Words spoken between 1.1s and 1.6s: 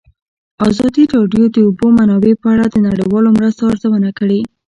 راډیو د د